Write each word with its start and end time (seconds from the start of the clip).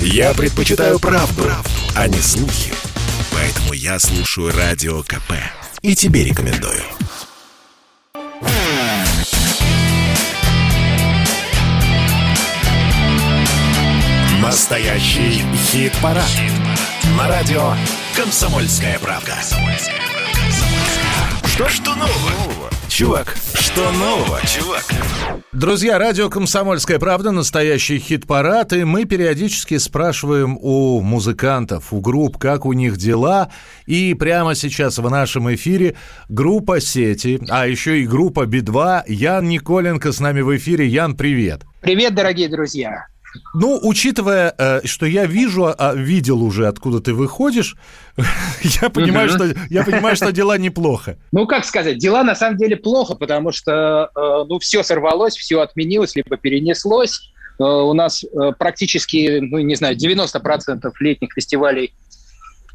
Я 0.00 0.34
предпочитаю 0.34 0.98
правду, 0.98 1.42
правду, 1.42 1.70
а 1.94 2.08
не 2.08 2.18
слухи. 2.18 2.72
Поэтому 3.32 3.72
я 3.72 3.98
слушаю 3.98 4.52
Радио 4.56 5.02
КП. 5.02 5.32
И 5.82 5.94
тебе 5.94 6.24
рекомендую. 6.24 6.82
Настоящий 14.40 15.42
хит-парад. 15.70 16.24
Хит 16.24 16.52
На 17.16 17.28
радио 17.28 17.74
«Комсомольская 18.16 18.98
правда». 18.98 19.34
Что, 21.44 21.68
что 21.68 21.94
нового? 21.94 22.75
Чувак, 22.88 23.36
что 23.54 23.90
нового, 23.92 24.40
чувак? 24.46 24.84
Друзья, 25.52 25.98
радио 25.98 26.30
«Комсомольская 26.30 26.98
правда», 26.98 27.30
настоящий 27.30 27.98
хит-парад, 27.98 28.72
и 28.72 28.84
мы 28.84 29.04
периодически 29.04 29.78
спрашиваем 29.78 30.56
у 30.60 31.00
музыкантов, 31.00 31.92
у 31.92 32.00
групп, 32.00 32.38
как 32.38 32.64
у 32.64 32.72
них 32.72 32.96
дела. 32.96 33.50
И 33.86 34.14
прямо 34.14 34.54
сейчас 34.54 34.98
в 34.98 35.10
нашем 35.10 35.52
эфире 35.54 35.96
группа 36.28 36.80
«Сети», 36.80 37.40
а 37.48 37.66
еще 37.66 38.00
и 38.00 38.06
группа 38.06 38.46
«Би-2». 38.46 39.04
Ян 39.08 39.48
Николенко 39.48 40.12
с 40.12 40.20
нами 40.20 40.40
в 40.40 40.56
эфире. 40.56 40.86
Ян, 40.86 41.16
привет. 41.16 41.62
Привет, 41.80 42.14
дорогие 42.14 42.48
друзья. 42.48 43.06
Ну, 43.54 43.78
учитывая, 43.82 44.54
э, 44.56 44.80
что 44.86 45.06
я 45.06 45.26
вижу, 45.26 45.66
а, 45.76 45.94
видел 45.94 46.42
уже, 46.42 46.66
откуда 46.66 47.00
ты 47.00 47.14
выходишь, 47.14 47.76
я 48.82 48.90
понимаю, 48.90 49.28
что 49.28 49.54
я 49.70 49.84
понимаю, 49.84 50.16
что 50.16 50.32
дела 50.32 50.58
неплохо. 50.58 51.16
Ну, 51.32 51.46
как 51.46 51.64
сказать, 51.64 51.98
дела 51.98 52.24
на 52.24 52.34
самом 52.34 52.56
деле 52.56 52.76
плохо, 52.76 53.14
потому 53.14 53.52
что 53.52 54.10
э, 54.14 54.44
ну 54.48 54.58
все 54.58 54.82
сорвалось, 54.82 55.36
все 55.36 55.60
отменилось, 55.60 56.16
либо 56.16 56.36
перенеслось. 56.36 57.32
Э, 57.58 57.64
у 57.64 57.92
нас 57.92 58.24
практически, 58.58 59.38
ну, 59.40 59.58
не 59.58 59.74
знаю, 59.74 59.96
90% 59.96 60.90
летних 61.00 61.32
фестивалей 61.34 61.92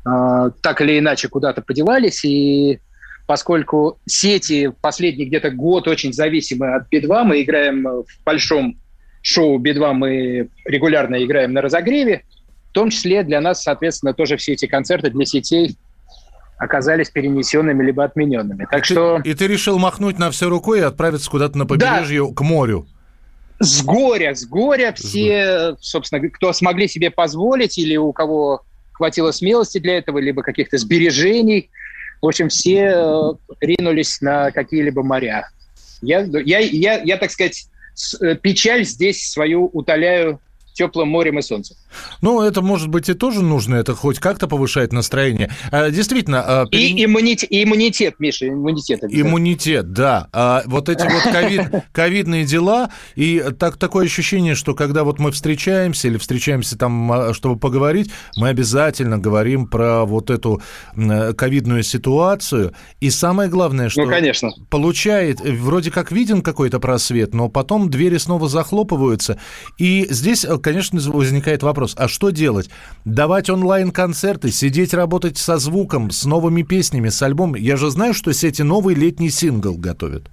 так 0.03 0.81
или 0.81 0.97
иначе 0.97 1.27
куда-то 1.27 1.61
подевались, 1.61 2.25
и 2.25 2.79
поскольку 3.27 3.99
сети 4.07 4.73
последний 4.81 5.25
где-то 5.25 5.51
год 5.51 5.87
очень 5.87 6.11
зависимы 6.11 6.73
от 6.73 6.89
Би-2, 6.89 7.23
мы 7.23 7.43
играем 7.43 7.83
в 7.83 8.05
большом 8.25 8.80
шоу 9.21 9.57
Би-2 9.57 9.93
мы 9.93 10.49
регулярно 10.65 11.23
играем 11.23 11.53
на 11.53 11.61
разогреве, 11.61 12.23
в 12.69 12.73
том 12.73 12.89
числе 12.89 13.23
для 13.23 13.41
нас, 13.41 13.63
соответственно, 13.63 14.13
тоже 14.13 14.37
все 14.37 14.53
эти 14.53 14.65
концерты 14.65 15.09
для 15.09 15.25
сетей 15.25 15.75
оказались 16.57 17.09
перенесенными 17.09 17.83
либо 17.83 18.03
отмененными. 18.03 18.67
Так 18.69 18.81
и 18.81 18.83
что... 18.83 19.19
Ты, 19.23 19.31
и 19.31 19.33
ты 19.33 19.47
решил 19.47 19.79
махнуть 19.79 20.19
на 20.19 20.29
все 20.31 20.47
рукой 20.47 20.79
и 20.79 20.83
отправиться 20.83 21.29
куда-то 21.29 21.57
на 21.57 21.65
побережье 21.65 22.27
да. 22.27 22.33
к 22.33 22.41
морю. 22.41 22.87
С 23.59 23.83
горя, 23.83 24.33
с 24.33 24.45
горя 24.45 24.93
все, 24.95 25.75
собственно, 25.79 26.29
кто 26.29 26.53
смогли 26.53 26.87
себе 26.87 27.11
позволить 27.11 27.77
или 27.77 27.95
у 27.95 28.11
кого 28.13 28.61
хватило 28.93 29.31
смелости 29.31 29.79
для 29.79 29.97
этого, 29.97 30.19
либо 30.19 30.43
каких-то 30.43 30.77
сбережений, 30.77 31.69
в 32.21 32.27
общем, 32.27 32.49
все 32.49 32.93
э, 32.93 33.33
ринулись 33.61 34.21
на 34.21 34.51
какие-либо 34.51 35.01
моря. 35.01 35.49
Я, 36.01 36.19
я, 36.21 36.59
я, 36.59 37.01
я 37.01 37.17
так 37.17 37.31
сказать, 37.31 37.67
печаль 38.41 38.83
здесь 38.85 39.29
свою 39.29 39.65
утоляю 39.65 40.39
теплым 40.73 41.09
морем 41.09 41.39
и 41.39 41.41
солнцем. 41.41 41.77
Ну, 42.21 42.41
это 42.41 42.61
может 42.61 42.87
быть 42.87 43.09
и 43.09 43.13
тоже 43.13 43.41
нужно, 43.41 43.75
это 43.75 43.95
хоть 43.95 44.19
как-то 44.19 44.47
повышает 44.47 44.93
настроение. 44.93 45.51
А, 45.71 45.89
действительно... 45.89 46.43
А, 46.45 46.65
перен... 46.65 46.97
И 46.97 47.05
иммунитет, 47.05 47.49
иммунитет, 47.51 48.15
Миша, 48.19 48.47
иммунитет. 48.47 49.03
Иммунитет, 49.03 49.91
да. 49.93 50.27
А 50.31 50.63
вот 50.65 50.89
эти 50.89 51.03
вот 51.03 51.23
ковид, 51.31 51.61
ковидные 51.91 52.45
дела, 52.45 52.91
и 53.15 53.43
так, 53.59 53.77
такое 53.77 54.05
ощущение, 54.05 54.55
что 54.55 54.73
когда 54.73 55.03
вот 55.03 55.19
мы 55.19 55.31
встречаемся 55.31 56.07
или 56.07 56.17
встречаемся 56.17 56.77
там, 56.77 57.11
а, 57.11 57.33
чтобы 57.33 57.59
поговорить, 57.59 58.11
мы 58.37 58.49
обязательно 58.49 59.17
говорим 59.17 59.67
про 59.67 60.05
вот 60.05 60.29
эту 60.29 60.61
ковидную 60.95 61.83
ситуацию. 61.83 62.73
И 62.99 63.09
самое 63.09 63.49
главное, 63.49 63.89
что... 63.89 64.03
Ну, 64.03 64.09
конечно. 64.09 64.51
Получает, 64.69 65.41
вроде 65.41 65.91
как 65.91 66.11
виден 66.11 66.41
какой-то 66.41 66.79
просвет, 66.79 67.33
но 67.33 67.49
потом 67.49 67.89
двери 67.89 68.17
снова 68.17 68.47
захлопываются. 68.47 69.39
И 69.77 70.07
здесь, 70.09 70.45
конечно, 70.61 70.99
возникает 71.11 71.63
вопрос, 71.63 71.95
а 71.97 72.07
что 72.07 72.29
делать? 72.29 72.69
Давать 73.05 73.49
онлайн-концерты, 73.49 74.51
сидеть 74.51 74.93
работать 74.93 75.37
со 75.37 75.57
звуком, 75.57 76.11
с 76.11 76.25
новыми 76.25 76.61
песнями, 76.63 77.09
с 77.09 77.21
альбомом? 77.21 77.55
Я 77.55 77.75
же 77.75 77.89
знаю, 77.89 78.13
что 78.13 78.33
сети 78.33 78.61
новый 78.61 78.95
летний 78.95 79.29
сингл 79.29 79.75
готовят. 79.75 80.29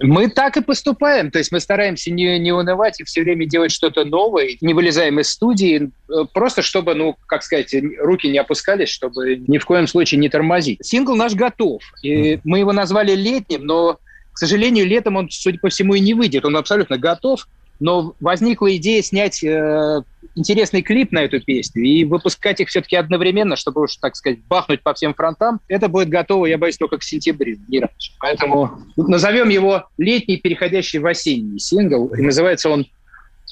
Мы 0.00 0.28
так 0.28 0.56
и 0.56 0.62
поступаем. 0.62 1.30
То 1.30 1.38
есть 1.38 1.52
мы 1.52 1.60
стараемся 1.60 2.10
не, 2.10 2.38
не 2.38 2.52
унывать 2.52 3.00
и 3.00 3.04
все 3.04 3.22
время 3.22 3.46
делать 3.46 3.70
что-то 3.70 4.04
новое, 4.04 4.56
не 4.60 4.74
вылезаем 4.74 5.20
из 5.20 5.30
студии, 5.30 5.90
э, 6.08 6.24
просто 6.32 6.62
чтобы, 6.62 6.94
ну, 6.94 7.16
как 7.26 7.42
сказать, 7.42 7.74
руки 8.00 8.28
не 8.28 8.38
опускались, 8.38 8.88
чтобы 8.88 9.36
ни 9.36 9.58
в 9.58 9.64
коем 9.64 9.86
случае 9.86 10.18
не 10.18 10.28
тормозить. 10.28 10.80
Сингл 10.82 11.14
наш 11.14 11.34
готов. 11.34 11.82
И 12.02 12.40
мы 12.44 12.58
его 12.58 12.72
назвали 12.72 13.14
летним, 13.14 13.64
но, 13.64 13.98
к 14.32 14.38
сожалению, 14.38 14.86
летом 14.86 15.16
он, 15.16 15.30
судя 15.30 15.58
по 15.58 15.68
всему, 15.68 15.94
и 15.94 16.00
не 16.00 16.14
выйдет. 16.14 16.44
Он 16.44 16.56
абсолютно 16.56 16.98
готов 16.98 17.46
но 17.80 18.14
возникла 18.20 18.74
идея 18.76 19.02
снять 19.02 19.42
э, 19.42 20.02
интересный 20.34 20.82
клип 20.82 21.12
на 21.12 21.20
эту 21.20 21.40
песню 21.40 21.82
и 21.82 22.04
выпускать 22.04 22.60
их 22.60 22.68
все-таки 22.68 22.96
одновременно, 22.96 23.56
чтобы 23.56 23.82
уж, 23.82 23.96
так 23.96 24.16
сказать, 24.16 24.42
бахнуть 24.44 24.82
по 24.82 24.94
всем 24.94 25.14
фронтам. 25.14 25.60
Это 25.68 25.88
будет 25.88 26.08
готово, 26.08 26.46
я 26.46 26.58
боюсь, 26.58 26.76
только 26.76 26.98
к 26.98 27.02
сентябрю, 27.02 27.58
не 27.68 27.80
раньше. 27.80 28.12
Поэтому 28.20 28.78
назовем 28.96 29.48
его 29.48 29.84
летний, 29.98 30.36
переходящий 30.36 30.98
в 30.98 31.06
осенний 31.06 31.58
сингл. 31.58 32.08
И 32.14 32.22
называется 32.22 32.70
он 32.70 32.86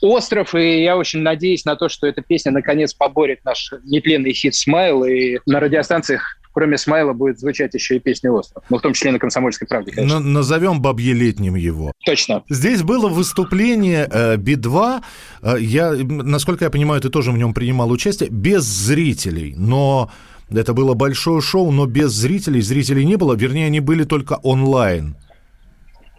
«Остров», 0.03 0.55
и 0.55 0.83
я 0.83 0.97
очень 0.97 1.21
надеюсь 1.21 1.65
на 1.65 1.77
то, 1.77 1.89
что 1.89 2.07
эта 2.07 2.23
песня 2.23 2.53
наконец 2.53 2.95
поборет 2.95 3.45
наш 3.45 3.73
нетленный 3.85 4.33
хит 4.33 4.55
«Смайл», 4.55 5.05
и 5.05 5.39
на 5.47 5.61
радиостанциях 5.61 6.40
кроме 6.61 6.77
Смайла 6.77 7.15
будет 7.15 7.41
звучать 7.41 7.73
еще 7.73 7.97
и 7.97 8.01
песня 8.01 8.31
«Остров». 8.31 8.63
Ну, 8.69 8.77
в 8.77 8.83
том 8.83 8.93
числе 8.93 9.13
на 9.13 9.19
«Комсомольской 9.19 9.67
правде», 9.67 9.93
конечно. 9.93 10.21
назовем 10.21 10.83
«Бабьелетним» 10.83 11.55
его. 11.55 11.93
Точно. 12.05 12.43
Здесь 12.51 12.83
было 12.83 13.09
выступление 13.09 14.07
э, 14.13 14.37
Би-2. 14.37 15.03
Э, 15.43 15.57
я, 15.59 15.93
насколько 15.93 16.67
я 16.67 16.71
понимаю, 16.71 17.01
ты 17.01 17.09
тоже 17.09 17.33
в 17.33 17.39
нем 17.39 17.55
принимал 17.55 17.91
участие. 17.91 18.29
Без 18.29 18.65
зрителей, 18.65 19.55
но... 19.57 20.11
Это 20.53 20.75
было 20.75 20.95
большое 20.95 21.41
шоу, 21.41 21.71
но 21.71 21.87
без 21.87 22.11
зрителей. 22.11 22.61
Зрителей 22.61 23.05
не 23.05 23.17
было, 23.17 23.35
вернее, 23.35 23.67
они 23.67 23.79
были 23.79 24.03
только 24.03 24.35
онлайн. 24.43 25.15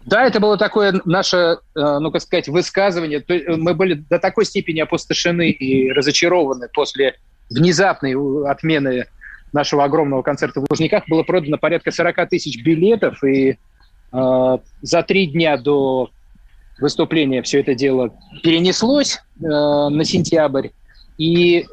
Да, 0.06 0.24
это 0.24 0.40
было 0.40 0.56
такое 0.56 1.02
наше, 1.04 1.36
э, 1.36 1.58
ну, 1.74 2.10
как 2.10 2.22
сказать, 2.22 2.48
высказывание. 2.48 3.22
Мы 3.46 3.74
были 3.74 3.94
до 3.94 4.18
такой 4.18 4.46
степени 4.46 4.80
опустошены 4.80 5.50
и 5.50 5.92
разочарованы 5.92 6.68
после 6.72 7.14
внезапной 7.50 8.16
отмены 8.50 9.06
нашего 9.52 9.84
огромного 9.84 10.22
концерта 10.22 10.60
в 10.60 10.66
Лужниках 10.70 11.04
было 11.08 11.22
продано 11.22 11.58
порядка 11.58 11.90
40 11.90 12.28
тысяч 12.28 12.62
билетов, 12.62 13.22
и 13.24 13.58
э, 14.12 14.58
за 14.82 15.02
три 15.02 15.26
дня 15.26 15.56
до 15.56 16.10
выступления 16.80 17.42
все 17.42 17.60
это 17.60 17.74
дело 17.74 18.14
перенеслось 18.42 19.18
э, 19.40 19.46
на 19.46 20.04
сентябрь. 20.04 20.68
И 21.18 21.60
э, 21.60 21.64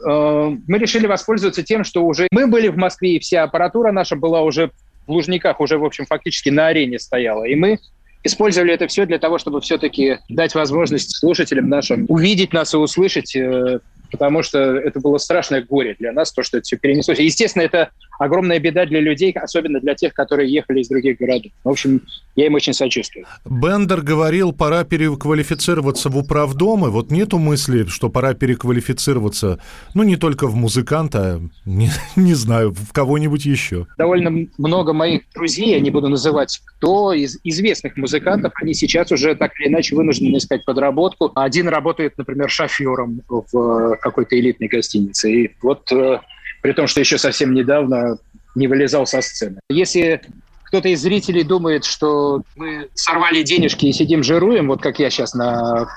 мы 0.67 0.77
решили 0.77 1.07
воспользоваться 1.07 1.63
тем, 1.63 1.83
что 1.83 2.05
уже 2.05 2.27
мы 2.31 2.47
были 2.47 2.67
в 2.67 2.77
Москве, 2.77 3.15
и 3.15 3.19
вся 3.19 3.43
аппаратура 3.43 3.91
наша 3.91 4.15
была 4.15 4.41
уже 4.41 4.71
в 5.07 5.11
Лужниках, 5.11 5.59
уже, 5.59 5.77
в 5.77 5.85
общем, 5.85 6.05
фактически 6.05 6.49
на 6.49 6.67
арене 6.67 6.99
стояла. 6.99 7.45
И 7.45 7.55
мы 7.55 7.79
использовали 8.23 8.73
это 8.73 8.87
все 8.87 9.05
для 9.05 9.17
того, 9.17 9.37
чтобы 9.37 9.61
все-таки 9.61 10.19
дать 10.29 10.53
возможность 10.55 11.15
слушателям 11.15 11.69
нашим 11.69 12.05
увидеть 12.09 12.53
нас 12.53 12.73
и 12.73 12.77
услышать 12.77 13.35
э, 13.35 13.79
потому 14.11 14.43
что 14.43 14.59
это 14.59 14.99
было 14.99 15.17
страшное 15.17 15.61
горе 15.61 15.95
для 15.99 16.11
нас, 16.11 16.31
то, 16.31 16.43
что 16.43 16.57
это 16.57 16.65
все 16.65 16.77
перенеслось. 16.77 17.19
естественно, 17.19 17.63
это 17.63 17.91
огромная 18.19 18.59
беда 18.59 18.85
для 18.85 18.99
людей, 18.99 19.31
особенно 19.31 19.79
для 19.79 19.95
тех, 19.95 20.13
которые 20.13 20.51
ехали 20.51 20.81
из 20.81 20.89
других 20.89 21.17
городов. 21.17 21.51
В 21.63 21.69
общем, 21.69 22.01
я 22.35 22.45
им 22.45 22.55
очень 22.55 22.73
сочувствую. 22.73 23.25
Бендер 23.45 24.01
говорил, 24.01 24.53
пора 24.53 24.83
переквалифицироваться 24.83 26.09
в 26.09 26.17
управдомы. 26.17 26.91
Вот 26.91 27.11
нету 27.11 27.39
мысли, 27.39 27.85
что 27.85 28.09
пора 28.09 28.33
переквалифицироваться, 28.33 29.59
ну, 29.93 30.03
не 30.03 30.17
только 30.17 30.47
в 30.47 30.55
музыканта, 30.55 31.41
не, 31.65 31.89
не 32.15 32.33
знаю, 32.33 32.71
в 32.71 32.93
кого-нибудь 32.93 33.45
еще. 33.45 33.87
Довольно 33.97 34.47
много 34.57 34.93
моих 34.93 35.23
друзей, 35.33 35.71
я 35.71 35.79
не 35.79 35.89
буду 35.89 36.09
называть 36.09 36.61
кто, 36.65 37.13
из 37.13 37.39
известных 37.43 37.97
музыкантов, 37.97 38.53
они 38.61 38.73
сейчас 38.73 39.11
уже 39.11 39.35
так 39.35 39.51
или 39.59 39.69
иначе 39.69 39.95
вынуждены 39.95 40.37
искать 40.37 40.65
подработку. 40.65 41.31
Один 41.35 41.67
работает, 41.69 42.17
например, 42.17 42.49
шофером 42.49 43.21
в 43.27 43.97
какой-то 44.01 44.39
элитной 44.39 44.67
гостинице. 44.67 45.31
И 45.31 45.55
вот 45.61 45.91
э, 45.91 46.19
при 46.61 46.73
том, 46.73 46.87
что 46.87 46.99
еще 46.99 47.17
совсем 47.17 47.53
недавно 47.53 48.17
не 48.55 48.67
вылезал 48.67 49.05
со 49.05 49.21
сцены. 49.21 49.59
Если 49.69 50.21
кто-то 50.63 50.89
из 50.89 51.01
зрителей 51.01 51.43
думает, 51.43 51.83
что 51.83 52.43
мы 52.55 52.89
сорвали 52.93 53.41
денежки 53.41 53.87
и 53.87 53.93
сидим 53.93 54.23
жируем, 54.23 54.67
вот 54.67 54.81
как 54.81 54.99
я 54.99 55.09
сейчас 55.09 55.33
на 55.33 55.87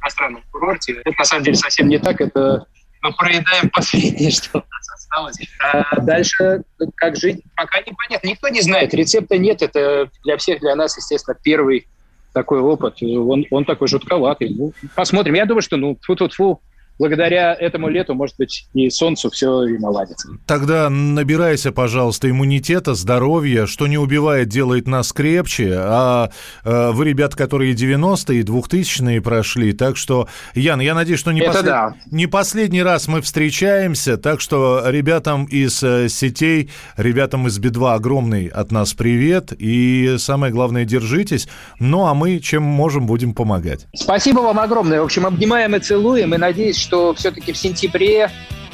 иностранном 0.00 0.42
курорте, 0.50 1.02
это 1.04 1.14
на 1.18 1.24
самом 1.24 1.44
деле 1.44 1.56
совсем 1.56 1.88
не 1.88 1.98
так. 1.98 2.20
Это 2.20 2.66
мы 3.02 3.12
проедаем 3.12 3.68
последнее, 3.70 4.30
что 4.32 4.58
у 4.58 4.62
нас 4.62 4.88
осталось. 4.94 5.36
А 5.60 6.00
дальше 6.00 6.62
как 6.94 7.16
жить, 7.16 7.42
пока 7.56 7.80
непонятно. 7.80 8.28
Никто 8.28 8.48
не 8.48 8.62
знает, 8.62 8.94
рецепта 8.94 9.36
нет. 9.36 9.60
Это 9.60 10.08
для 10.24 10.36
всех, 10.38 10.60
для 10.60 10.74
нас, 10.76 10.96
естественно, 10.96 11.36
первый 11.42 11.86
такой 12.32 12.60
опыт. 12.60 13.02
Он, 13.02 13.44
он 13.50 13.64
такой 13.64 13.88
жутковатый. 13.88 14.48
Ну, 14.48 14.72
посмотрим. 14.94 15.34
Я 15.34 15.44
думаю, 15.44 15.62
что 15.62 15.76
ну, 15.76 15.98
фу-фу-фу, 16.00 16.60
благодаря 16.98 17.54
этому 17.54 17.88
лету, 17.88 18.14
может 18.14 18.36
быть, 18.36 18.66
и 18.74 18.90
солнцу 18.90 19.30
все 19.30 19.64
и 19.64 19.78
наладится. 19.78 20.28
Тогда 20.46 20.88
набирайся, 20.90 21.72
пожалуйста, 21.72 22.30
иммунитета, 22.30 22.94
здоровья, 22.94 23.66
что 23.66 23.86
не 23.86 23.98
убивает, 23.98 24.48
делает 24.48 24.86
нас 24.86 25.12
крепче, 25.12 25.74
а 25.76 26.30
э, 26.64 26.90
вы, 26.92 27.04
ребята, 27.06 27.36
которые 27.36 27.74
90-е 27.74 28.40
и 28.40 28.42
2000-е 28.42 29.20
прошли, 29.20 29.72
так 29.72 29.96
что, 29.96 30.28
Ян, 30.54 30.80
я 30.80 30.94
надеюсь, 30.94 31.20
что 31.20 31.32
не, 31.32 31.42
послед... 31.42 31.64
да. 31.64 31.94
не 32.10 32.26
последний 32.26 32.82
раз 32.82 33.08
мы 33.08 33.20
встречаемся, 33.20 34.16
так 34.16 34.40
что 34.40 34.82
ребятам 34.86 35.44
из 35.46 35.82
э, 35.82 36.08
сетей, 36.08 36.70
ребятам 36.96 37.46
из 37.46 37.58
Би-2 37.58 37.94
огромный 37.94 38.46
от 38.46 38.70
нас 38.72 38.92
привет, 38.94 39.52
и 39.58 40.16
самое 40.18 40.52
главное, 40.52 40.84
держитесь, 40.84 41.48
ну 41.78 42.06
а 42.06 42.14
мы 42.14 42.38
чем 42.38 42.62
можем, 42.62 43.06
будем 43.06 43.34
помогать. 43.34 43.86
Спасибо 43.94 44.40
вам 44.40 44.58
огромное, 44.58 45.00
в 45.00 45.04
общем, 45.04 45.26
обнимаем 45.26 45.74
и 45.76 45.78
целуем, 45.78 46.34
и 46.34 46.38
надеюсь, 46.38 46.81
что 46.82 47.14
все-таки 47.14 47.52
в 47.52 47.56
сентябре 47.56 48.30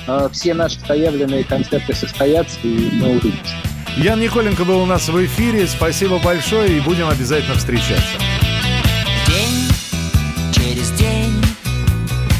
э, 0.06 0.28
все 0.32 0.54
наши 0.54 0.80
заявленные 0.80 1.44
концерты 1.44 1.94
состоятся, 1.94 2.58
и 2.62 2.90
мы 2.94 3.10
увидимся. 3.10 3.54
Ян 3.96 4.20
Николенко 4.20 4.64
был 4.64 4.80
у 4.80 4.86
нас 4.86 5.08
в 5.08 5.24
эфире. 5.26 5.66
Спасибо 5.66 6.18
большое, 6.18 6.76
и 6.76 6.80
будем 6.80 7.08
обязательно 7.08 7.56
встречаться. 7.56 8.18
День 9.26 9.68
через 10.52 10.90
день 10.92 11.32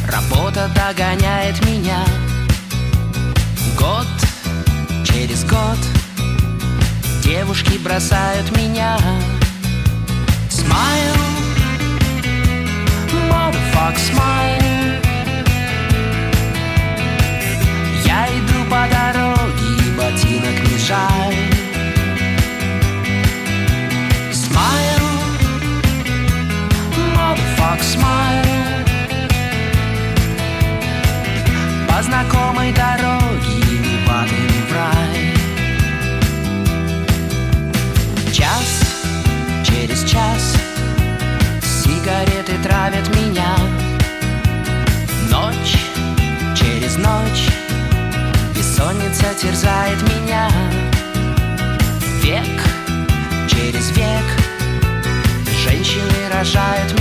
работа 0.06 0.70
догоняет 0.75 1.65
меня. 1.67 2.05
Год 3.79 4.06
через 5.05 5.44
год 5.44 5.79
девушки 7.23 7.76
бросают 7.79 8.56
меня. 8.56 8.97
Smile, 10.49 11.17
motherfuck, 13.29 13.97
smile. 13.97 14.68
I'm 56.38 56.44
shy. 56.44 56.98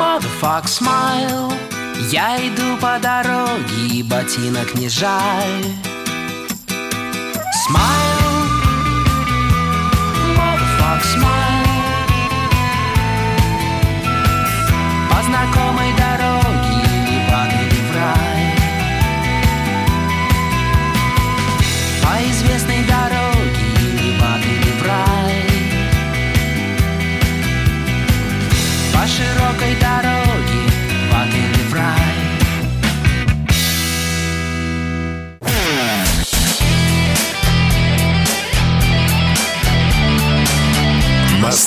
Fuck 0.00 0.66
smile 0.66 1.52
Я 2.10 2.38
иду 2.38 2.78
по 2.80 2.98
дороге 2.98 3.86
и 3.92 4.02
ботинок 4.02 4.74
не 4.74 4.88
жаль 4.88 5.64
Smile 7.68 8.48
Motherfuck 10.34 11.02
smile 11.02 11.49